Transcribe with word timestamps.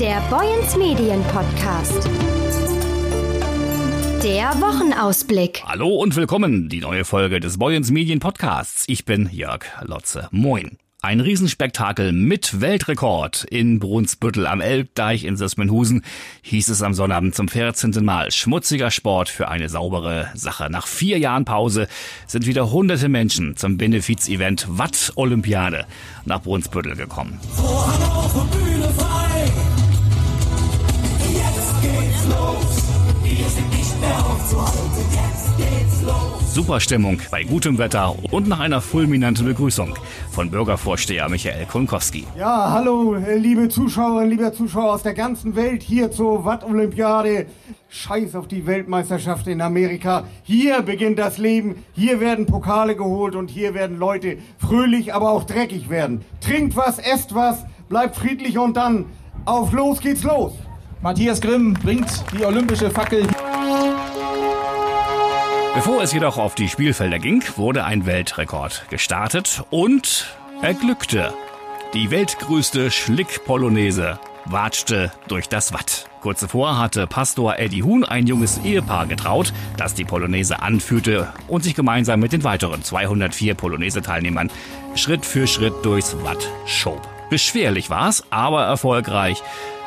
Der 0.00 0.20
Boyens 0.28 0.76
Medien 0.76 1.22
Podcast. 1.24 2.10
Der 4.24 4.50
Wochenausblick. 4.60 5.62
Hallo 5.64 5.88
und 5.88 6.16
willkommen, 6.16 6.68
die 6.68 6.80
neue 6.80 7.04
Folge 7.04 7.38
des 7.38 7.58
Boyens 7.58 7.92
Medien 7.92 8.18
Podcasts. 8.18 8.84
Ich 8.88 9.04
bin 9.04 9.28
Jörg 9.30 9.64
Lotze. 9.82 10.28
Moin. 10.32 10.78
Ein 11.00 11.20
Riesenspektakel 11.20 12.12
mit 12.12 12.60
Weltrekord 12.60 13.44
in 13.44 13.78
Brunsbüttel 13.78 14.48
am 14.48 14.60
Elbdeich 14.60 15.22
in 15.22 15.36
Sismenhusen 15.36 16.02
hieß 16.42 16.70
es 16.70 16.82
am 16.82 16.94
Sonnabend 16.94 17.36
zum 17.36 17.46
14. 17.46 18.04
Mal. 18.04 18.32
Schmutziger 18.32 18.90
Sport 18.90 19.28
für 19.28 19.48
eine 19.48 19.68
saubere 19.68 20.28
Sache. 20.34 20.70
Nach 20.70 20.88
vier 20.88 21.18
Jahren 21.18 21.44
Pause 21.44 21.86
sind 22.26 22.46
wieder 22.46 22.72
hunderte 22.72 23.08
Menschen 23.08 23.56
zum 23.56 23.78
Benefiz-Event 23.78 24.66
Watt 24.70 25.12
Olympiade 25.14 25.86
nach 26.24 26.42
Brunsbüttel 26.42 26.96
gekommen. 26.96 27.38
Vorhang 27.54 29.33
Super 36.54 36.78
Stimmung 36.78 37.20
bei 37.32 37.42
gutem 37.42 37.78
Wetter 37.78 38.14
und 38.30 38.46
nach 38.46 38.60
einer 38.60 38.80
fulminanten 38.80 39.44
Begrüßung 39.44 39.94
von 40.30 40.50
Bürgervorsteher 40.50 41.28
Michael 41.28 41.66
Kunkowski. 41.66 42.26
Ja, 42.38 42.70
hallo, 42.70 43.16
liebe 43.36 43.68
Zuschauerinnen, 43.68 44.30
liebe 44.30 44.52
Zuschauer 44.52 44.92
aus 44.92 45.02
der 45.02 45.14
ganzen 45.14 45.56
Welt 45.56 45.82
hier 45.82 46.12
zur 46.12 46.44
Watt-Olympiade. 46.44 47.46
Scheiß 47.88 48.36
auf 48.36 48.46
die 48.46 48.66
Weltmeisterschaft 48.66 49.48
in 49.48 49.60
Amerika. 49.60 50.24
Hier 50.44 50.82
beginnt 50.82 51.18
das 51.18 51.38
Leben, 51.38 51.84
hier 51.92 52.20
werden 52.20 52.46
Pokale 52.46 52.94
geholt 52.94 53.34
und 53.34 53.50
hier 53.50 53.74
werden 53.74 53.98
Leute 53.98 54.38
fröhlich, 54.58 55.12
aber 55.12 55.30
auch 55.30 55.44
dreckig 55.44 55.90
werden. 55.90 56.24
Trinkt 56.40 56.76
was, 56.76 56.98
esst 56.98 57.34
was, 57.34 57.64
bleibt 57.88 58.14
friedlich 58.14 58.58
und 58.58 58.76
dann 58.76 59.06
auf 59.44 59.72
los 59.72 60.00
geht's 60.00 60.22
los. 60.22 60.52
Matthias 61.02 61.40
Grimm 61.40 61.74
bringt 61.74 62.24
die 62.32 62.44
olympische 62.44 62.90
Fackel. 62.90 63.26
Bevor 65.74 66.02
es 66.02 66.12
jedoch 66.12 66.38
auf 66.38 66.54
die 66.54 66.68
Spielfelder 66.68 67.18
ging, 67.18 67.42
wurde 67.56 67.84
ein 67.84 68.06
Weltrekord 68.06 68.86
gestartet 68.90 69.64
und 69.70 70.36
er 70.62 70.72
glückte. 70.72 71.34
Die 71.94 72.12
weltgrößte 72.12 72.92
Schlick-Polonaise 72.92 74.20
watschte 74.44 75.10
durch 75.26 75.48
das 75.48 75.72
Watt. 75.72 76.06
Kurz 76.20 76.40
zuvor 76.40 76.78
hatte 76.78 77.08
Pastor 77.08 77.58
Eddie 77.58 77.82
Huhn 77.82 78.04
ein 78.04 78.28
junges 78.28 78.58
Ehepaar 78.64 79.06
getraut, 79.06 79.52
das 79.76 79.94
die 79.94 80.04
Polonaise 80.04 80.62
anführte 80.62 81.32
und 81.48 81.64
sich 81.64 81.74
gemeinsam 81.74 82.20
mit 82.20 82.32
den 82.32 82.44
weiteren 82.44 82.84
204 82.84 83.54
Polonaise-Teilnehmern 83.54 84.50
Schritt 84.94 85.26
für 85.26 85.48
Schritt 85.48 85.74
durchs 85.82 86.16
Watt 86.22 86.48
schob. 86.66 87.02
Beschwerlich 87.30 87.90
war's, 87.90 88.22
aber 88.30 88.62
erfolgreich. 88.64 89.42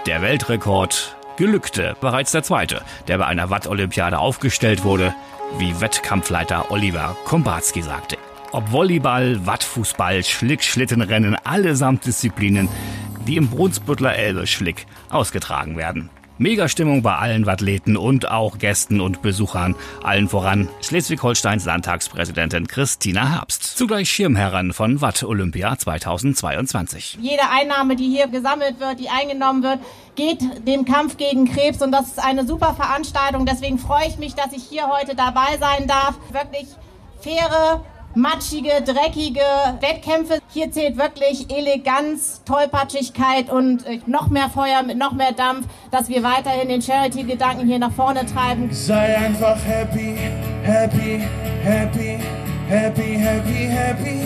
Der 0.05 0.21
Weltrekord 0.21 1.16
gelückte. 1.37 1.95
Bereits 2.01 2.31
der 2.31 2.43
zweite, 2.43 2.81
der 3.07 3.17
bei 3.19 3.25
einer 3.25 3.49
Watt-Olympiade 3.49 4.19
aufgestellt 4.19 4.83
wurde, 4.83 5.13
wie 5.57 5.79
Wettkampfleiter 5.79 6.71
Oliver 6.71 7.15
Kombatski 7.25 7.81
sagte. 7.81 8.17
Ob 8.51 8.71
Volleyball, 8.71 9.45
Wattfußball, 9.45 10.23
Schlick-Schlittenrennen, 10.23 11.35
allesamt 11.43 12.05
Disziplinen, 12.05 12.69
die 13.27 13.37
im 13.37 13.49
Brunsbüttler 13.49 14.15
Elbe 14.15 14.47
Schlick 14.47 14.85
ausgetragen 15.09 15.77
werden. 15.77 16.09
Megastimmung 16.37 17.01
bei 17.01 17.15
allen 17.15 17.45
Wathleten 17.45 17.97
und 17.97 18.29
auch 18.29 18.57
Gästen 18.57 19.01
und 19.01 19.21
Besuchern, 19.21 19.75
allen 20.03 20.29
voran 20.29 20.69
Schleswig-Holsteins 20.81 21.65
Landtagspräsidentin 21.65 22.67
Christina 22.67 23.33
Herbst, 23.33 23.77
zugleich 23.77 24.09
Schirmherrin 24.09 24.73
von 24.73 25.01
Watt 25.01 25.23
Olympia 25.23 25.77
2022. 25.77 27.17
Jede 27.21 27.49
Einnahme, 27.49 27.95
die 27.95 28.09
hier 28.09 28.27
gesammelt 28.27 28.79
wird, 28.79 28.99
die 28.99 29.09
eingenommen 29.09 29.63
wird, 29.63 29.79
geht 30.15 30.39
dem 30.67 30.85
Kampf 30.85 31.17
gegen 31.17 31.45
Krebs 31.45 31.81
und 31.81 31.91
das 31.91 32.07
ist 32.07 32.23
eine 32.23 32.45
super 32.45 32.73
Veranstaltung. 32.73 33.45
Deswegen 33.45 33.79
freue 33.79 34.07
ich 34.07 34.17
mich, 34.17 34.35
dass 34.35 34.53
ich 34.53 34.63
hier 34.63 34.87
heute 34.87 35.15
dabei 35.15 35.57
sein 35.59 35.87
darf. 35.87 36.15
Wirklich 36.31 36.67
faire 37.21 37.83
matschige, 38.17 38.81
dreckige 38.83 39.41
Wettkämpfe. 39.79 40.39
Hier 40.49 40.71
zählt 40.71 40.97
wirklich 40.97 41.49
Eleganz, 41.51 42.41
Tollpatschigkeit 42.45 43.49
und 43.49 43.85
äh, 43.85 43.99
noch 44.07 44.29
mehr 44.29 44.49
Feuer 44.49 44.83
mit 44.83 44.97
noch 44.97 45.13
mehr 45.13 45.31
Dampf, 45.31 45.67
dass 45.91 46.09
wir 46.09 46.23
weiterhin 46.23 46.67
den 46.67 46.81
Charity-Gedanken 46.81 47.67
hier 47.67 47.79
nach 47.79 47.91
vorne 47.91 48.25
treiben. 48.25 48.69
Sei 48.71 49.17
einfach 49.17 49.57
happy, 49.63 50.17
happy, 50.63 51.21
happy, 51.63 52.17
happy, 52.67 53.17
happy, 53.17 53.67
happy. 53.67 54.19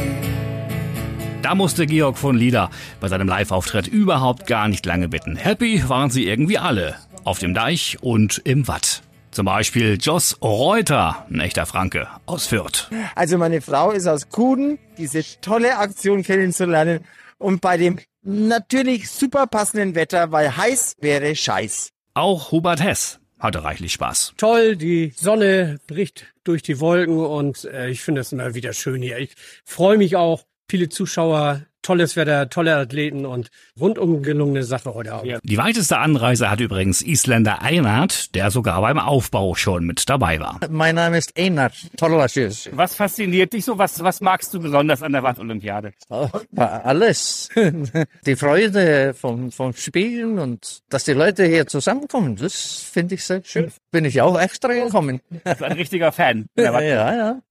Da 1.41 1.55
musste 1.55 1.85
Georg 1.85 2.17
von 2.17 2.37
Lieder 2.37 2.69
bei 2.99 3.07
seinem 3.07 3.27
Live-Auftritt 3.27 3.87
überhaupt 3.87 4.47
gar 4.47 4.67
nicht 4.67 4.85
lange 4.85 5.09
bitten. 5.09 5.35
Happy 5.35 5.83
waren 5.89 6.09
sie 6.09 6.27
irgendwie 6.27 6.59
alle. 6.59 6.95
Auf 7.23 7.39
dem 7.39 7.53
Deich 7.53 7.97
und 8.01 8.41
im 8.45 8.67
Watt. 8.67 9.01
Zum 9.31 9.45
Beispiel 9.45 9.97
Jos 9.99 10.37
Reuter, 10.41 11.25
ein 11.29 11.39
echter 11.39 11.65
Franke 11.65 12.09
aus 12.25 12.47
Fürth. 12.47 12.89
Also 13.15 13.37
meine 13.37 13.61
Frau 13.61 13.91
ist 13.91 14.05
aus 14.05 14.27
Kuden, 14.27 14.77
diese 14.97 15.23
tolle 15.39 15.77
Aktion 15.77 16.21
kennenzulernen 16.21 17.05
und 17.37 17.61
bei 17.61 17.77
dem 17.77 17.99
natürlich 18.23 19.09
super 19.09 19.47
passenden 19.47 19.95
Wetter, 19.95 20.33
weil 20.33 20.55
heiß 20.57 20.97
wäre 20.99 21.33
Scheiß. 21.33 21.91
Auch 22.13 22.51
Hubert 22.51 22.83
Hess 22.83 23.19
hatte 23.39 23.63
reichlich 23.63 23.93
Spaß. 23.93 24.33
Toll, 24.35 24.75
die 24.75 25.13
Sonne 25.15 25.79
bricht 25.87 26.25
durch 26.43 26.61
die 26.61 26.81
Wolken 26.81 27.17
und 27.19 27.63
äh, 27.63 27.89
ich 27.89 28.01
finde 28.01 28.21
es 28.21 28.33
immer 28.33 28.53
wieder 28.53 28.73
schön 28.73 29.01
hier. 29.01 29.17
Ich 29.17 29.33
freue 29.63 29.97
mich 29.97 30.17
auch, 30.17 30.43
viele 30.69 30.89
Zuschauer 30.89 31.61
tolles 31.81 32.15
Wetter, 32.15 32.49
tolle 32.49 32.75
Athleten 32.75 33.25
und 33.25 33.49
rundum 33.79 34.21
gelungene 34.23 34.63
Sache 34.63 34.93
heute 34.93 35.13
Abend. 35.13 35.39
Die 35.43 35.57
weiteste 35.57 35.97
Anreise 35.97 36.49
hat 36.49 36.59
übrigens 36.59 37.01
Isländer 37.01 37.61
Einart, 37.61 38.35
der 38.35 38.51
sogar 38.51 38.81
beim 38.81 38.99
Aufbau 38.99 39.55
schon 39.55 39.85
mit 39.85 40.07
dabei 40.09 40.39
war. 40.39 40.59
Mein 40.69 40.95
Name 40.95 41.17
ist 41.17 41.37
Einart 41.37 41.73
Torlaschius. 41.97 42.69
Was 42.73 42.95
fasziniert 42.95 43.53
dich 43.53 43.65
so? 43.65 43.77
Was, 43.77 44.03
was 44.03 44.21
magst 44.21 44.53
du 44.53 44.59
besonders 44.59 45.01
an 45.01 45.13
der 45.13 45.23
Watt-Olympiade? 45.23 45.93
Oh, 46.09 46.29
alles. 46.55 47.49
Die 48.25 48.35
Freude 48.35 49.13
vom, 49.13 49.51
vom 49.51 49.73
Spielen 49.73 50.39
und 50.39 50.81
dass 50.89 51.05
die 51.05 51.13
Leute 51.13 51.45
hier 51.45 51.67
zusammenkommen, 51.67 52.35
das 52.35 52.87
finde 52.91 53.15
ich 53.15 53.23
sehr 53.23 53.41
schön. 53.43 53.71
Bin 53.91 54.05
ich 54.05 54.21
auch 54.21 54.39
extra 54.39 54.73
gekommen. 54.73 55.21
Du 55.29 55.39
bist 55.39 55.63
ein 55.63 55.71
richtiger 55.73 56.11
Fan. 56.11 56.45
ja, 56.55 56.81
ja. 56.81 57.41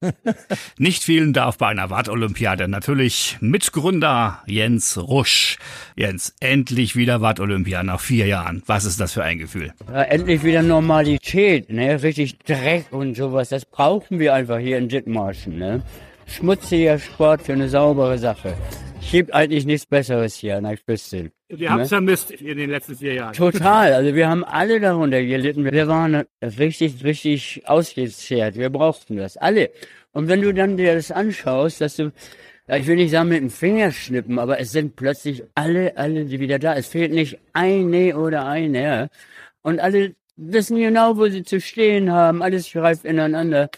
Nicht 0.77 1.03
vielen 1.03 1.33
darf 1.33 1.57
bei 1.57 1.67
einer 1.67 1.89
Watt-Olympiade 1.89 2.67
natürlich 2.67 3.37
Mitgründer 3.41 4.20
Jens 4.45 4.97
Rusch. 4.97 5.57
Jens, 5.95 6.35
endlich 6.39 6.95
wieder 6.95 7.21
Watt-Olympia 7.21 7.83
nach 7.83 7.99
vier 7.99 8.27
Jahren. 8.27 8.63
Was 8.65 8.85
ist 8.85 8.99
das 8.99 9.13
für 9.13 9.23
ein 9.23 9.39
Gefühl? 9.39 9.73
Ja, 9.91 10.03
endlich 10.03 10.43
wieder 10.43 10.61
Normalität, 10.61 11.71
ne? 11.71 12.01
Richtig 12.01 12.39
Dreck 12.39 12.85
und 12.91 13.15
sowas. 13.15 13.49
Das 13.49 13.65
brauchen 13.65 14.19
wir 14.19 14.33
einfach 14.33 14.59
hier 14.59 14.77
in 14.77 14.89
Dithmarschen, 14.89 15.57
ne? 15.57 15.81
Schmutziger 16.27 16.97
Sport 16.99 17.41
für 17.43 17.53
eine 17.53 17.69
saubere 17.69 18.17
Sache. 18.17 18.55
Es 19.01 19.11
gibt 19.11 19.33
eigentlich 19.33 19.65
nichts 19.65 19.85
Besseres 19.85 20.35
hier 20.35 20.61
nach 20.61 20.77
Spitzel. 20.77 21.31
Wir 21.49 21.69
haben 21.69 21.81
es 21.81 21.89
vermisst 21.89 22.31
in 22.31 22.57
den 22.57 22.69
letzten 22.69 22.95
vier 22.95 23.15
Jahren. 23.15 23.33
Total. 23.33 23.93
Also 24.01 24.15
wir 24.15 24.29
haben 24.29 24.43
alle 24.45 24.79
darunter 24.79 25.21
gelitten. 25.21 25.65
Wir 25.65 25.87
waren 25.87 26.23
richtig, 26.41 27.03
richtig 27.03 27.63
ausgezehrt. 27.65 28.55
Wir 28.55 28.69
brauchten 28.69 29.17
das. 29.17 29.37
Alle. 29.37 29.71
Und 30.13 30.27
wenn 30.27 30.41
du 30.41 30.53
dann 30.53 30.77
dir 30.77 30.95
das 30.95 31.11
anschaust, 31.11 31.81
dass 31.81 31.97
du 31.97 32.11
ja, 32.67 32.77
ich 32.77 32.87
will 32.87 32.95
nicht 32.95 33.11
sagen 33.11 33.29
mit 33.29 33.39
dem 33.39 33.49
Finger 33.49 33.91
schnippen, 33.91 34.39
aber 34.39 34.59
es 34.59 34.71
sind 34.71 34.95
plötzlich 34.95 35.43
alle, 35.55 35.97
alle 35.97 36.25
die 36.25 36.39
wieder 36.39 36.59
da. 36.59 36.75
Es 36.75 36.87
fehlt 36.87 37.11
nicht 37.11 37.39
eine 37.53 38.17
oder 38.17 38.45
eine. 38.45 39.09
Und 39.61 39.79
alle 39.79 40.15
wissen 40.37 40.77
genau, 40.77 41.17
wo 41.17 41.27
sie 41.27 41.43
zu 41.43 41.59
stehen 41.59 42.11
haben. 42.11 42.41
Alles 42.41 42.71
greift 42.71 43.05
ineinander. 43.05 43.69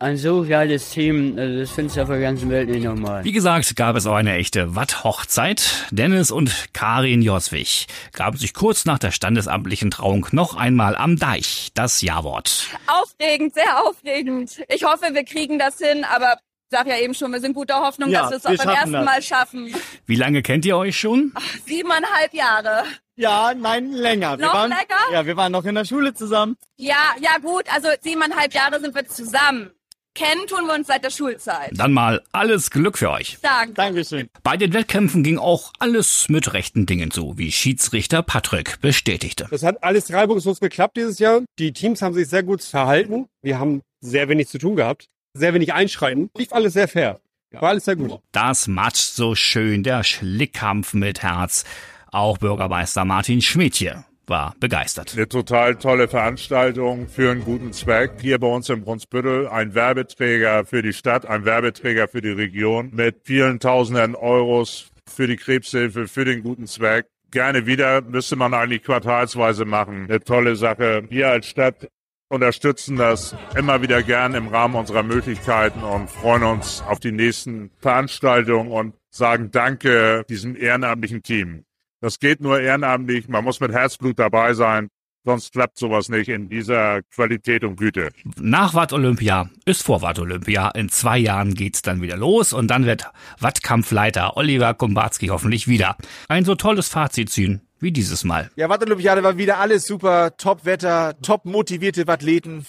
Ein 0.00 0.16
so 0.16 0.46
geiles 0.46 0.90
Team, 0.90 1.34
also 1.36 1.58
das 1.58 1.72
findest 1.72 1.96
du 1.96 2.02
auf 2.02 2.08
der 2.08 2.20
ganzen 2.20 2.48
Welt 2.50 2.68
nicht 2.68 2.84
normal. 2.84 3.24
Wie 3.24 3.32
gesagt, 3.32 3.74
gab 3.74 3.96
es 3.96 4.06
auch 4.06 4.14
eine 4.14 4.36
echte 4.36 4.76
Watt-Hochzeit. 4.76 5.86
Dennis 5.90 6.30
und 6.30 6.72
Karin 6.72 7.20
Joswig 7.20 7.86
gaben 8.12 8.36
sich 8.36 8.54
kurz 8.54 8.84
nach 8.84 9.00
der 9.00 9.10
standesamtlichen 9.10 9.90
Trauung 9.90 10.28
noch 10.30 10.54
einmal 10.54 10.94
am 10.94 11.16
Deich 11.16 11.70
das 11.74 12.00
Ja-Wort. 12.00 12.68
Aufregend, 12.86 13.54
sehr 13.54 13.84
aufregend. 13.84 14.62
Ich 14.68 14.84
hoffe, 14.84 15.14
wir 15.14 15.24
kriegen 15.24 15.58
das 15.58 15.78
hin, 15.78 16.04
aber 16.04 16.38
sag 16.70 16.86
ja 16.86 16.98
eben 16.98 17.14
schon, 17.14 17.32
wir 17.32 17.40
sind 17.40 17.54
guter 17.54 17.80
Hoffnung, 17.80 18.10
Ja, 18.10 18.22
dass 18.22 18.30
wir 18.30 18.36
es 18.36 18.44
wir 18.44 18.50
auch 18.60 18.64
beim 18.64 18.74
ersten 18.74 18.92
das. 18.92 19.04
Mal 19.04 19.22
schaffen. 19.22 19.74
Wie 20.06 20.16
lange 20.16 20.42
kennt 20.42 20.64
ihr 20.64 20.76
euch 20.76 20.98
schon? 20.98 21.32
Siebeneinhalb 21.66 22.34
Jahre. 22.34 22.84
Ja, 23.16 23.52
nein, 23.54 23.92
länger. 23.92 24.38
Wir 24.38 24.46
Noch 24.46 24.54
waren, 24.54 24.70
länger? 24.70 25.12
Ja, 25.12 25.26
wir 25.26 25.36
waren 25.36 25.50
noch 25.52 25.64
in 25.64 25.74
der 25.74 25.84
Schule 25.84 26.14
zusammen. 26.14 26.56
Ja, 26.76 27.14
ja 27.20 27.38
gut, 27.38 27.64
also 27.74 27.88
siebeneinhalb 28.00 28.54
Jahre 28.54 28.80
sind 28.80 28.94
wir 28.94 29.06
zusammen. 29.08 29.70
Kennen 30.14 30.46
tun 30.48 30.66
wir 30.66 30.74
uns 30.74 30.88
seit 30.88 31.04
der 31.04 31.10
Schulzeit. 31.10 31.70
Dann 31.74 31.92
mal 31.92 32.22
alles 32.32 32.70
Glück 32.70 32.98
für 32.98 33.10
euch. 33.10 33.38
Danke. 33.40 33.74
Dankeschön. 33.74 34.28
Bei 34.42 34.56
den 34.56 34.72
Wettkämpfen 34.72 35.22
ging 35.22 35.38
auch 35.38 35.72
alles 35.78 36.28
mit 36.28 36.52
rechten 36.54 36.86
Dingen 36.86 37.12
zu, 37.12 37.38
wie 37.38 37.52
Schiedsrichter 37.52 38.22
Patrick 38.22 38.80
bestätigte. 38.80 39.46
Das 39.50 39.62
hat 39.62 39.82
alles 39.84 40.12
reibungslos 40.12 40.58
geklappt 40.58 40.96
dieses 40.96 41.20
Jahr. 41.20 41.42
Die 41.60 41.72
Teams 41.72 42.02
haben 42.02 42.14
sich 42.14 42.28
sehr 42.28 42.42
gut 42.42 42.62
verhalten. 42.62 43.28
Wir 43.42 43.60
haben 43.60 43.82
sehr 44.00 44.28
wenig 44.28 44.48
zu 44.48 44.58
tun 44.58 44.74
gehabt. 44.74 45.06
Sehr 45.34 45.54
wenig 45.54 45.72
Einschreiten. 45.72 46.30
Lief 46.36 46.52
alles 46.52 46.72
sehr 46.72 46.88
fair. 46.88 47.20
War 47.52 47.70
alles 47.70 47.84
sehr 47.86 47.96
gut. 47.96 48.20
Das 48.32 48.68
matscht 48.68 49.14
so 49.14 49.34
schön, 49.34 49.82
der 49.82 50.04
Schlickkampf 50.04 50.94
mit 50.94 51.22
Herz. 51.22 51.64
Auch 52.10 52.38
Bürgermeister 52.38 53.04
Martin 53.04 53.40
Schmidtje 53.40 54.04
war 54.26 54.54
begeistert. 54.60 55.14
Eine 55.14 55.28
total 55.28 55.76
tolle 55.76 56.08
Veranstaltung 56.08 57.08
für 57.08 57.30
einen 57.30 57.44
guten 57.44 57.72
Zweck. 57.72 58.12
Hier 58.20 58.38
bei 58.38 58.46
uns 58.46 58.68
in 58.68 58.82
Brunsbüttel 58.82 59.48
ein 59.48 59.74
Werbeträger 59.74 60.64
für 60.66 60.82
die 60.82 60.92
Stadt, 60.92 61.26
ein 61.26 61.44
Werbeträger 61.44 62.08
für 62.08 62.20
die 62.20 62.30
Region 62.30 62.90
mit 62.92 63.22
vielen 63.24 63.60
Tausenden 63.60 64.14
Euros 64.14 64.90
für 65.06 65.26
die 65.26 65.36
Krebshilfe, 65.36 66.06
für 66.06 66.24
den 66.24 66.42
guten 66.42 66.66
Zweck. 66.66 67.06
Gerne 67.30 67.66
wieder, 67.66 68.02
müsste 68.02 68.36
man 68.36 68.54
eigentlich 68.54 68.82
quartalsweise 68.82 69.64
machen. 69.64 70.04
Eine 70.04 70.20
tolle 70.20 70.56
Sache. 70.56 71.04
Wir 71.10 71.28
als 71.28 71.46
Stadt 71.46 71.88
unterstützen 72.28 72.96
das 72.96 73.34
immer 73.56 73.82
wieder 73.82 74.02
gern 74.02 74.34
im 74.34 74.48
Rahmen 74.48 74.74
unserer 74.74 75.02
Möglichkeiten 75.02 75.82
und 75.82 76.10
freuen 76.10 76.42
uns 76.42 76.82
auf 76.86 77.00
die 77.00 77.12
nächsten 77.12 77.70
Veranstaltungen 77.78 78.70
und 78.70 78.94
sagen 79.10 79.50
Danke 79.50 80.24
diesem 80.28 80.56
ehrenamtlichen 80.56 81.22
Team. 81.22 81.64
Das 82.00 82.18
geht 82.18 82.40
nur 82.40 82.60
ehrenamtlich, 82.60 83.28
man 83.28 83.44
muss 83.44 83.60
mit 83.60 83.72
Herzblut 83.72 84.18
dabei 84.18 84.54
sein. 84.54 84.88
Sonst 85.24 85.52
klappt 85.52 85.78
sowas 85.78 86.08
nicht 86.08 86.28
in 86.28 86.48
dieser 86.48 87.02
Qualität 87.02 87.64
und 87.64 87.76
Güte. 87.76 88.10
Nach 88.40 88.72
Watt 88.72 88.92
Olympia 88.92 89.50
ist 89.66 89.82
vor 89.82 90.00
Watt 90.00 90.18
Olympia. 90.18 90.70
In 90.70 90.88
zwei 90.88 91.18
Jahren 91.18 91.54
geht's 91.54 91.82
dann 91.82 92.00
wieder 92.00 92.16
los 92.16 92.52
und 92.52 92.68
dann 92.68 92.86
wird 92.86 93.10
Wattkampfleiter 93.40 94.36
Oliver 94.36 94.72
Kumbatski 94.74 95.26
hoffentlich 95.26 95.68
wieder 95.68 95.96
ein 96.28 96.44
so 96.44 96.54
tolles 96.54 96.88
Fazit 96.88 97.30
ziehen 97.30 97.67
wie 97.80 97.92
dieses 97.92 98.24
Mal. 98.24 98.50
Ja, 98.56 98.68
Watt 98.68 98.82
Olympiade 98.82 99.22
war 99.22 99.36
wieder 99.38 99.58
alles 99.58 99.86
super, 99.86 100.36
top 100.36 100.64
Wetter, 100.64 101.14
top 101.22 101.44
motivierte 101.44 102.06
Athleten, 102.08 102.66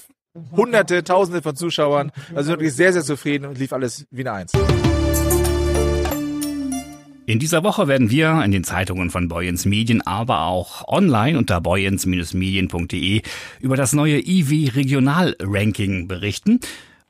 hunderte, 0.51 1.03
tausende 1.03 1.41
von 1.41 1.55
Zuschauern. 1.55 2.11
Also 2.35 2.49
wirklich 2.49 2.73
sehr, 2.73 2.93
sehr 2.93 3.03
zufrieden 3.03 3.45
und 3.45 3.57
lief 3.57 3.73
alles 3.73 4.05
wie 4.11 4.21
eine 4.21 4.33
Eins. 4.33 4.51
In 7.29 7.37
dieser 7.37 7.63
Woche 7.63 7.87
werden 7.87 8.09
wir 8.09 8.41
in 8.43 8.51
den 8.51 8.63
Zeitungen 8.63 9.11
von 9.11 9.27
Boyens 9.27 9.65
Medien, 9.65 10.01
aber 10.01 10.47
auch 10.47 10.87
online 10.87 11.37
unter 11.37 11.61
boyens-medien.de 11.61 13.21
über 13.59 13.77
das 13.77 13.93
neue 13.93 14.19
IW 14.19 14.69
Regional 14.69 15.35
Ranking 15.39 16.07
berichten. 16.07 16.59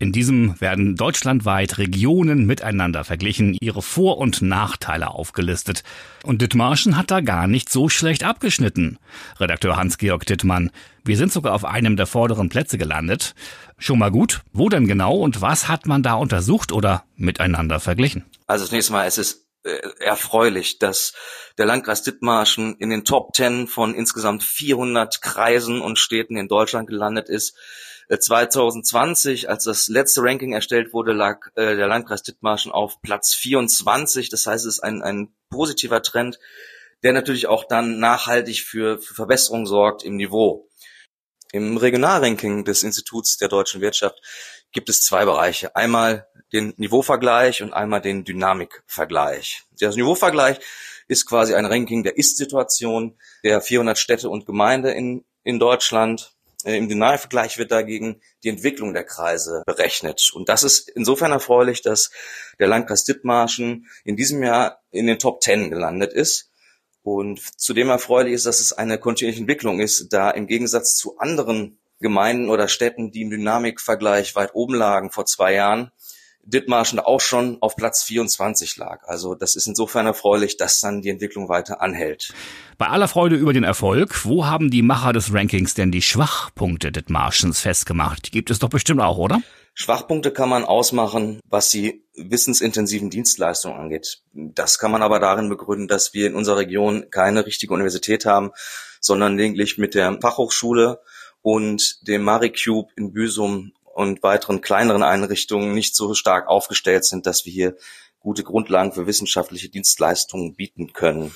In 0.01 0.13
diesem 0.13 0.59
werden 0.61 0.95
deutschlandweit 0.95 1.77
Regionen 1.77 2.45
miteinander 2.45 3.03
verglichen, 3.03 3.57
ihre 3.59 3.81
Vor- 3.81 4.17
und 4.17 4.41
Nachteile 4.41 5.09
aufgelistet. 5.09 5.83
Und 6.23 6.41
Dithmarschen 6.41 6.95
hat 6.95 7.11
da 7.11 7.19
gar 7.19 7.47
nicht 7.47 7.67
so 7.67 7.89
schlecht 7.89 8.23
abgeschnitten. 8.23 8.97
Redakteur 9.41 9.75
Hans-Georg 9.75 10.25
Dittmann, 10.25 10.71
wir 11.03 11.17
sind 11.17 11.33
sogar 11.33 11.53
auf 11.53 11.65
einem 11.65 11.97
der 11.97 12.07
vorderen 12.07 12.47
Plätze 12.47 12.77
gelandet. 12.77 13.35
Schon 13.77 13.99
mal 13.99 14.09
gut. 14.09 14.41
Wo 14.53 14.69
denn 14.69 14.87
genau 14.87 15.17
und 15.17 15.41
was 15.41 15.67
hat 15.67 15.85
man 15.85 16.01
da 16.01 16.13
untersucht 16.13 16.71
oder 16.71 17.03
miteinander 17.17 17.81
verglichen? 17.81 18.23
Also 18.47 18.67
zunächst 18.67 18.91
mal, 18.91 19.05
es 19.05 19.17
ist 19.17 19.48
erfreulich, 19.99 20.79
dass 20.79 21.13
der 21.57 21.65
Landkreis 21.65 22.03
Dithmarschen 22.03 22.75
in 22.77 22.89
den 22.89 23.05
Top 23.05 23.35
10 23.35 23.67
von 23.67 23.93
insgesamt 23.93 24.43
400 24.43 25.21
Kreisen 25.21 25.81
und 25.81 25.99
Städten 25.99 26.37
in 26.37 26.47
Deutschland 26.47 26.87
gelandet 26.87 27.29
ist. 27.29 27.55
2020, 28.17 29.49
als 29.49 29.65
das 29.65 29.87
letzte 29.87 30.23
Ranking 30.23 30.53
erstellt 30.53 30.93
wurde, 30.93 31.13
lag 31.13 31.47
äh, 31.55 31.75
der 31.75 31.87
Landkreis 31.87 32.23
Dithmarschen 32.23 32.71
auf 32.71 33.01
Platz 33.01 33.35
24. 33.35 34.29
Das 34.29 34.47
heißt, 34.47 34.65
es 34.65 34.75
ist 34.75 34.79
ein, 34.79 35.03
ein 35.03 35.31
positiver 35.51 36.01
Trend, 36.01 36.39
der 37.03 37.13
natürlich 37.13 37.47
auch 37.47 37.65
dann 37.65 37.99
nachhaltig 37.99 38.61
für, 38.61 38.99
für 38.99 39.13
Verbesserung 39.13 39.67
sorgt 39.67 40.03
im 40.03 40.15
Niveau. 40.15 40.67
Im 41.51 41.77
Regionalranking 41.77 42.65
des 42.65 42.83
Instituts 42.83 43.37
der 43.37 43.47
deutschen 43.47 43.81
Wirtschaft 43.81 44.19
gibt 44.71 44.89
es 44.89 45.01
zwei 45.01 45.25
Bereiche. 45.25 45.75
Einmal 45.75 46.27
den 46.53 46.73
Niveauvergleich 46.77 47.61
und 47.61 47.73
einmal 47.73 48.01
den 48.01 48.23
Dynamikvergleich. 48.23 49.63
Der 49.79 49.89
Niveauvergleich 49.89 50.59
ist 51.07 51.25
quasi 51.25 51.55
ein 51.55 51.65
Ranking 51.65 52.03
der 52.03 52.17
Ist-Situation 52.17 53.17
der 53.43 53.61
400 53.61 53.97
Städte 53.97 54.29
und 54.29 54.45
Gemeinde 54.45 54.91
in, 54.91 55.25
in 55.43 55.59
Deutschland. 55.59 56.33
Äh, 56.63 56.77
Im 56.77 56.89
Dynamikvergleich 56.89 57.57
wird 57.57 57.71
dagegen 57.71 58.21
die 58.43 58.49
Entwicklung 58.49 58.93
der 58.93 59.03
Kreise 59.03 59.63
berechnet. 59.65 60.31
Und 60.33 60.49
das 60.49 60.63
ist 60.63 60.89
insofern 60.89 61.31
erfreulich, 61.31 61.81
dass 61.81 62.11
der 62.59 62.67
Landkreis 62.67 63.05
Dithmarschen 63.05 63.87
in 64.03 64.15
diesem 64.15 64.43
Jahr 64.43 64.81
in 64.91 65.07
den 65.07 65.19
Top 65.19 65.41
10 65.41 65.69
gelandet 65.69 66.13
ist. 66.13 66.51
Und 67.01 67.41
zudem 67.59 67.89
erfreulich 67.89 68.33
ist, 68.33 68.45
dass 68.45 68.59
es 68.59 68.73
eine 68.73 68.99
kontinuierliche 68.99 69.41
Entwicklung 69.41 69.79
ist, 69.79 70.09
da 70.09 70.29
im 70.29 70.47
Gegensatz 70.47 70.95
zu 70.95 71.17
anderen 71.17 71.78
Gemeinden 71.99 72.49
oder 72.49 72.67
Städten, 72.67 73.11
die 73.11 73.21
im 73.21 73.29
Dynamikvergleich 73.29 74.35
weit 74.35 74.51
oben 74.53 74.75
lagen 74.75 75.11
vor 75.11 75.25
zwei 75.25 75.53
Jahren, 75.53 75.91
Dithmarschen 76.43 76.99
auch 76.99 77.21
schon 77.21 77.57
auf 77.61 77.75
Platz 77.75 78.03
24 78.03 78.77
lag. 78.77 79.03
Also 79.07 79.35
das 79.35 79.55
ist 79.55 79.67
insofern 79.67 80.05
erfreulich, 80.05 80.57
dass 80.57 80.79
dann 80.79 81.01
die 81.01 81.09
Entwicklung 81.09 81.49
weiter 81.49 81.81
anhält. 81.81 82.33
Bei 82.77 82.87
aller 82.87 83.07
Freude 83.07 83.35
über 83.35 83.53
den 83.53 83.63
Erfolg, 83.63 84.25
wo 84.25 84.45
haben 84.45 84.71
die 84.71 84.81
Macher 84.81 85.13
des 85.13 85.33
Rankings 85.33 85.73
denn 85.73 85.91
die 85.91 86.01
Schwachpunkte 86.01 86.91
Dithmarschens 86.91 87.59
festgemacht? 87.59 88.27
Die 88.27 88.31
gibt 88.31 88.49
es 88.49 88.59
doch 88.59 88.69
bestimmt 88.69 89.01
auch, 89.01 89.17
oder? 89.17 89.41
Schwachpunkte 89.75 90.31
kann 90.31 90.49
man 90.49 90.65
ausmachen, 90.65 91.39
was 91.45 91.69
die 91.69 92.03
wissensintensiven 92.15 93.09
Dienstleistungen 93.09 93.77
angeht. 93.77 94.23
Das 94.33 94.79
kann 94.79 94.91
man 94.91 95.03
aber 95.03 95.19
darin 95.19 95.49
begründen, 95.49 95.87
dass 95.87 96.13
wir 96.13 96.27
in 96.27 96.35
unserer 96.35 96.57
Region 96.57 97.09
keine 97.11 97.45
richtige 97.45 97.73
Universität 97.73 98.25
haben, 98.25 98.51
sondern 98.99 99.37
lediglich 99.37 99.77
mit 99.77 99.93
der 99.93 100.17
Fachhochschule 100.19 100.99
und 101.41 102.07
dem 102.07 102.23
Maricube 102.23 102.91
in 102.95 103.13
Büsum 103.13 103.73
und 103.83 104.23
weiteren 104.23 104.61
kleineren 104.61 105.03
Einrichtungen 105.03 105.73
nicht 105.73 105.95
so 105.95 106.13
stark 106.13 106.47
aufgestellt 106.47 107.05
sind, 107.05 107.25
dass 107.25 107.45
wir 107.45 107.53
hier 107.53 107.75
gute 108.19 108.43
Grundlagen 108.43 108.91
für 108.91 109.07
wissenschaftliche 109.07 109.69
Dienstleistungen 109.69 110.55
bieten 110.55 110.93
können. 110.93 111.33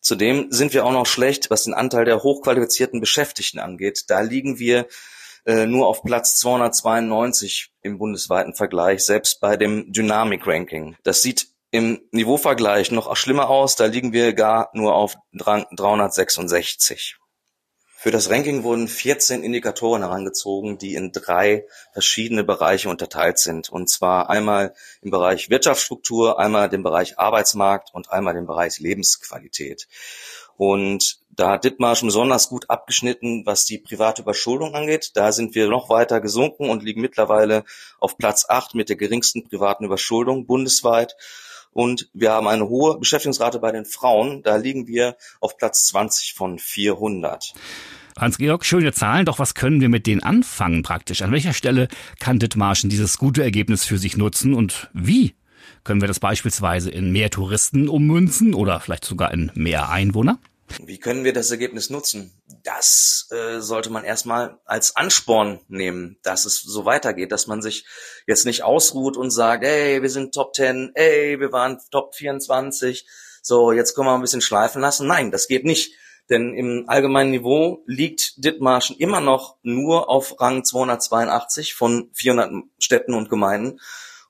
Zudem 0.00 0.46
sind 0.50 0.72
wir 0.72 0.84
auch 0.84 0.92
noch 0.92 1.06
schlecht, 1.06 1.50
was 1.50 1.64
den 1.64 1.74
Anteil 1.74 2.04
der 2.04 2.22
hochqualifizierten 2.22 3.00
Beschäftigten 3.00 3.58
angeht. 3.58 4.04
Da 4.08 4.20
liegen 4.20 4.58
wir 4.58 4.86
äh, 5.46 5.66
nur 5.66 5.86
auf 5.88 6.02
Platz 6.02 6.38
292 6.40 7.70
im 7.82 7.98
bundesweiten 7.98 8.54
Vergleich, 8.54 9.04
selbst 9.04 9.40
bei 9.40 9.56
dem 9.56 9.92
Dynamic 9.92 10.46
Ranking. 10.46 10.96
Das 11.02 11.22
sieht 11.22 11.48
im 11.70 12.00
Niveauvergleich 12.12 12.90
noch 12.90 13.14
schlimmer 13.16 13.50
aus. 13.50 13.76
Da 13.76 13.86
liegen 13.86 14.12
wir 14.12 14.32
gar 14.32 14.70
nur 14.74 14.94
auf 14.94 15.16
366. 15.32 17.16
Für 18.06 18.12
das 18.12 18.30
Ranking 18.30 18.62
wurden 18.62 18.86
14 18.86 19.42
Indikatoren 19.42 20.04
herangezogen, 20.04 20.78
die 20.78 20.94
in 20.94 21.10
drei 21.10 21.66
verschiedene 21.92 22.44
Bereiche 22.44 22.88
unterteilt 22.88 23.40
sind. 23.40 23.68
Und 23.68 23.90
zwar 23.90 24.30
einmal 24.30 24.74
im 25.02 25.10
Bereich 25.10 25.50
Wirtschaftsstruktur, 25.50 26.38
einmal 26.38 26.68
den 26.68 26.84
Bereich 26.84 27.18
Arbeitsmarkt 27.18 27.92
und 27.92 28.12
einmal 28.12 28.34
den 28.34 28.46
Bereich 28.46 28.78
Lebensqualität. 28.78 29.88
Und 30.56 31.18
da 31.30 31.50
hat 31.50 31.64
Dithmarschen 31.64 32.06
besonders 32.06 32.48
gut 32.48 32.70
abgeschnitten, 32.70 33.44
was 33.44 33.64
die 33.64 33.78
private 33.78 34.22
Überschuldung 34.22 34.76
angeht. 34.76 35.10
Da 35.14 35.32
sind 35.32 35.56
wir 35.56 35.66
noch 35.66 35.90
weiter 35.90 36.20
gesunken 36.20 36.70
und 36.70 36.84
liegen 36.84 37.00
mittlerweile 37.00 37.64
auf 37.98 38.16
Platz 38.18 38.46
8 38.48 38.76
mit 38.76 38.88
der 38.88 38.94
geringsten 38.94 39.42
privaten 39.48 39.84
Überschuldung 39.84 40.46
bundesweit. 40.46 41.16
Und 41.72 42.08
wir 42.14 42.30
haben 42.30 42.46
eine 42.48 42.68
hohe 42.68 42.98
Beschäftigungsrate 42.98 43.58
bei 43.58 43.72
den 43.72 43.84
Frauen. 43.84 44.42
Da 44.42 44.56
liegen 44.56 44.86
wir 44.86 45.16
auf 45.40 45.58
Platz 45.58 45.88
20 45.88 46.34
von 46.34 46.58
400. 46.58 47.52
Hans-Georg, 48.18 48.64
schöne 48.64 48.92
Zahlen, 48.92 49.26
doch 49.26 49.38
was 49.38 49.54
können 49.54 49.82
wir 49.82 49.90
mit 49.90 50.06
denen 50.06 50.22
anfangen 50.22 50.82
praktisch? 50.82 51.20
An 51.20 51.32
welcher 51.32 51.52
Stelle 51.52 51.88
kann 52.18 52.38
Dithmarschen 52.38 52.88
dieses 52.88 53.18
gute 53.18 53.42
Ergebnis 53.42 53.84
für 53.84 53.98
sich 53.98 54.16
nutzen 54.16 54.54
und 54.54 54.88
wie? 54.94 55.34
Können 55.84 56.00
wir 56.00 56.08
das 56.08 56.18
beispielsweise 56.18 56.90
in 56.90 57.12
mehr 57.12 57.30
Touristen 57.30 57.88
ummünzen 57.88 58.54
oder 58.54 58.80
vielleicht 58.80 59.04
sogar 59.04 59.32
in 59.32 59.52
mehr 59.54 59.90
Einwohner? 59.90 60.38
Wie 60.82 60.98
können 60.98 61.24
wir 61.24 61.34
das 61.34 61.50
Ergebnis 61.50 61.90
nutzen? 61.90 62.32
Das 62.64 63.28
äh, 63.30 63.60
sollte 63.60 63.90
man 63.90 64.02
erstmal 64.02 64.58
als 64.64 64.96
Ansporn 64.96 65.60
nehmen, 65.68 66.16
dass 66.22 66.46
es 66.46 66.62
so 66.62 66.86
weitergeht, 66.86 67.30
dass 67.32 67.46
man 67.46 67.60
sich 67.60 67.84
jetzt 68.26 68.46
nicht 68.46 68.64
ausruht 68.64 69.16
und 69.16 69.30
sagt, 69.30 69.62
ey, 69.62 70.00
wir 70.00 70.10
sind 70.10 70.34
Top 70.34 70.54
10, 70.54 70.92
ey, 70.94 71.38
wir 71.38 71.52
waren 71.52 71.78
Top 71.90 72.14
24, 72.14 73.06
so, 73.42 73.70
jetzt 73.70 73.94
können 73.94 74.08
wir 74.08 74.14
ein 74.14 74.22
bisschen 74.22 74.40
schleifen 74.40 74.80
lassen. 74.80 75.06
Nein, 75.06 75.30
das 75.30 75.46
geht 75.46 75.64
nicht. 75.64 75.94
Denn 76.28 76.54
im 76.54 76.84
allgemeinen 76.88 77.30
Niveau 77.30 77.82
liegt 77.86 78.44
Dithmarschen 78.44 78.96
immer 78.96 79.20
noch 79.20 79.56
nur 79.62 80.08
auf 80.08 80.40
Rang 80.40 80.64
282 80.64 81.74
von 81.74 82.10
400 82.14 82.64
Städten 82.78 83.14
und 83.14 83.30
Gemeinden. 83.30 83.80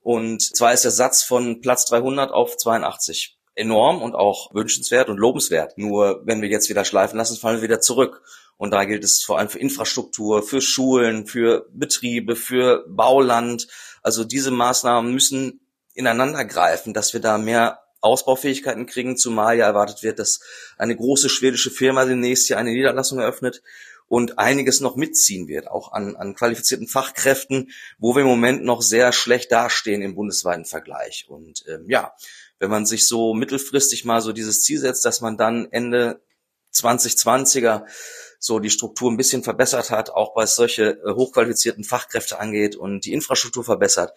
Und 0.03 0.43
zwar 0.43 0.73
ist 0.73 0.85
der 0.85 0.91
Satz 0.91 1.23
von 1.23 1.61
Platz 1.61 1.87
300 1.87 2.31
auf 2.31 2.57
82 2.57 3.39
enorm 3.55 4.03
und 4.03 4.15
auch 4.15 4.55
wünschenswert 4.55 5.09
und 5.09 5.17
lobenswert. 5.17 5.79
Nur 5.79 6.23
wenn 6.25 6.43
wir 6.43 6.49
jetzt 6.49 6.69
wieder 6.69 6.85
schleifen 6.85 7.17
lassen, 7.17 7.39
fallen 7.39 7.57
wir 7.57 7.63
wieder 7.63 7.81
zurück. 7.81 8.23
Und 8.59 8.71
da 8.71 8.85
gilt 8.85 9.05
es 9.05 9.23
vor 9.23 9.39
allem 9.39 9.49
für 9.49 9.59
Infrastruktur, 9.59 10.43
für 10.43 10.61
Schulen, 10.61 11.27
für 11.27 11.67
Betriebe, 11.73 12.37
für 12.37 12.85
Bauland. 12.89 13.69
Also 14.03 14.25
diese 14.25 14.51
Maßnahmen 14.51 15.13
müssen 15.13 15.61
ineinander 15.95 16.45
greifen, 16.45 16.95
dass 16.95 17.13
wir 17.13 17.21
da 17.21 17.39
mehr 17.39 17.81
Ausbaufähigkeiten 18.01 18.87
kriegen, 18.87 19.17
zumal 19.17 19.57
ja 19.57 19.67
erwartet 19.67 20.03
wird, 20.03 20.19
dass 20.19 20.41
eine 20.79 20.97
große 20.97 21.29
schwedische 21.29 21.71
Firma 21.71 22.05
demnächst 22.05 22.47
hier 22.47 22.59
eine 22.59 22.71
Niederlassung 22.71 23.19
eröffnet 23.19 23.63
und 24.09 24.39
einiges 24.39 24.81
noch 24.81 24.97
mitziehen 24.97 25.49
wird, 25.49 25.69
auch 25.69 25.93
an, 25.93 26.17
an 26.17 26.35
qualifizierten 26.35 26.87
Fachkräften, 26.87 27.71
wo 27.99 28.15
wir 28.15 28.23
im 28.23 28.29
Moment 28.29 28.65
noch 28.65 28.83
sehr 28.83 29.13
schlecht 29.13 29.51
dastehen 29.51 30.03
im 30.03 30.15
bundesweiten 30.15 30.65
Vergleich. 30.65 31.27
Und 31.29 31.65
ähm, 31.69 31.87
ja, 31.89 32.15
Wenn 32.59 32.71
man 32.71 32.87
sich 32.87 33.07
so 33.07 33.35
mittelfristig 33.35 34.05
mal 34.05 34.21
so 34.21 34.33
dieses 34.33 34.63
Ziel 34.63 34.79
setzt, 34.79 35.05
dass 35.05 35.21
man 35.21 35.37
dann 35.37 35.69
Ende 35.73 36.21
2020er 36.73 37.85
so 38.39 38.61
die 38.61 38.71
Struktur 38.71 39.11
ein 39.11 39.17
bisschen 39.17 39.43
verbessert 39.43 39.91
hat, 39.91 40.11
auch 40.11 40.37
was 40.37 40.57
solche 40.57 40.99
äh, 41.05 41.13
hochqualifizierten 41.13 41.85
Fachkräfte 41.85 42.39
angeht 42.39 42.77
und 42.77 43.05
die 43.05 43.13
Infrastruktur 43.13 43.65
verbessert, 43.65 44.13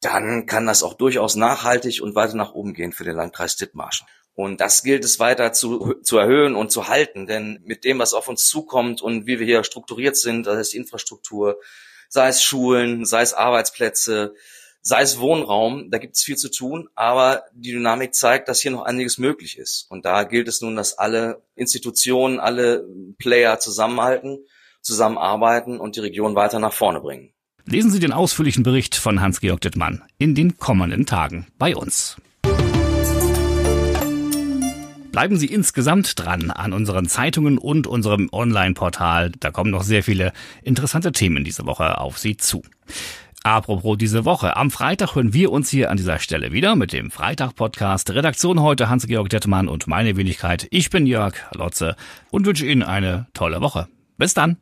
dann 0.00 0.46
kann 0.46 0.66
das 0.66 0.82
auch 0.82 0.94
durchaus 0.94 1.36
nachhaltig 1.36 2.02
und 2.02 2.14
weiter 2.14 2.34
nach 2.34 2.52
oben 2.52 2.74
gehen 2.74 2.92
für 2.92 3.04
den 3.04 3.16
Landkreis 3.16 3.56
Dithmarschen. 3.56 4.06
Und 4.34 4.60
das 4.60 4.82
gilt 4.82 5.04
es 5.04 5.18
weiter 5.18 5.52
zu, 5.52 5.94
zu 6.02 6.16
erhöhen 6.16 6.54
und 6.54 6.70
zu 6.70 6.88
halten, 6.88 7.26
denn 7.26 7.60
mit 7.64 7.84
dem, 7.84 7.98
was 7.98 8.14
auf 8.14 8.28
uns 8.28 8.46
zukommt 8.46 9.02
und 9.02 9.26
wie 9.26 9.38
wir 9.38 9.46
hier 9.46 9.64
strukturiert 9.64 10.16
sind, 10.16 10.46
das 10.46 10.56
heißt 10.56 10.74
Infrastruktur, 10.74 11.60
sei 12.08 12.28
es 12.28 12.42
Schulen, 12.42 13.04
sei 13.04 13.22
es 13.22 13.34
Arbeitsplätze, 13.34 14.34
sei 14.82 15.02
es 15.02 15.18
Wohnraum, 15.18 15.90
da 15.90 15.98
gibt 15.98 16.16
es 16.16 16.22
viel 16.22 16.36
zu 16.36 16.50
tun, 16.50 16.88
aber 16.94 17.44
die 17.52 17.72
Dynamik 17.72 18.14
zeigt, 18.14 18.48
dass 18.48 18.62
hier 18.62 18.70
noch 18.70 18.84
einiges 18.84 19.18
möglich 19.18 19.58
ist. 19.58 19.86
Und 19.90 20.06
da 20.06 20.24
gilt 20.24 20.48
es 20.48 20.62
nun, 20.62 20.74
dass 20.74 20.96
alle 20.96 21.42
Institutionen, 21.54 22.40
alle 22.40 22.86
Player 23.18 23.58
zusammenhalten, 23.58 24.46
zusammenarbeiten 24.80 25.78
und 25.78 25.96
die 25.96 26.00
Region 26.00 26.34
weiter 26.34 26.58
nach 26.58 26.72
vorne 26.72 27.00
bringen. 27.00 27.34
Lesen 27.66 27.90
Sie 27.90 28.00
den 28.00 28.12
ausführlichen 28.12 28.62
Bericht 28.62 28.94
von 28.94 29.20
Hans-Georg 29.20 29.60
Dittmann 29.60 30.02
in 30.18 30.34
den 30.34 30.56
kommenden 30.58 31.06
Tagen 31.06 31.46
bei 31.58 31.76
uns. 31.76 32.16
Bleiben 35.12 35.36
Sie 35.36 35.46
insgesamt 35.46 36.18
dran 36.18 36.50
an 36.50 36.72
unseren 36.72 37.06
Zeitungen 37.06 37.58
und 37.58 37.86
unserem 37.86 38.28
Online-Portal. 38.30 39.32
Da 39.40 39.50
kommen 39.50 39.70
noch 39.70 39.82
sehr 39.82 40.04
viele 40.04 40.32
interessante 40.62 41.12
Themen 41.12 41.42
diese 41.42 41.66
Woche 41.66 41.98
auf 41.98 42.18
Sie 42.18 42.36
zu. 42.36 42.62
Apropos 43.42 43.96
diese 43.98 44.24
Woche. 44.24 44.56
Am 44.56 44.70
Freitag 44.70 45.14
hören 45.14 45.32
wir 45.32 45.50
uns 45.50 45.70
hier 45.70 45.90
an 45.90 45.96
dieser 45.96 46.18
Stelle 46.18 46.52
wieder 46.52 46.76
mit 46.76 46.92
dem 46.92 47.10
Freitag-Podcast. 47.10 48.10
Redaktion 48.10 48.60
heute 48.60 48.88
Hans-Georg 48.88 49.30
Dettemann 49.30 49.66
und 49.66 49.86
meine 49.86 50.16
Wenigkeit. 50.16 50.68
Ich 50.70 50.90
bin 50.90 51.06
Jörg 51.06 51.34
Lotze 51.54 51.96
und 52.30 52.46
wünsche 52.46 52.66
Ihnen 52.66 52.82
eine 52.82 53.26
tolle 53.32 53.60
Woche. 53.60 53.88
Bis 54.16 54.34
dann. 54.34 54.58